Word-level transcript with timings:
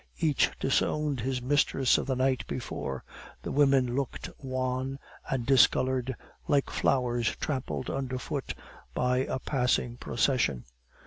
Each 0.17 0.49
disowned 0.59 1.19
his 1.19 1.43
mistress 1.43 1.99
of 1.99 2.07
the 2.07 2.15
night 2.15 2.43
before; 2.47 3.03
the 3.43 3.51
women 3.51 3.95
looked 3.95 4.31
wan 4.39 4.97
and 5.29 5.45
discolored, 5.45 6.15
like 6.47 6.71
flowers 6.71 7.35
trampled 7.35 7.87
under 7.87 8.17
foot 8.17 8.55
by 8.95 9.19
a 9.19 9.37
passing 9.37 9.97
procession. 9.97 10.65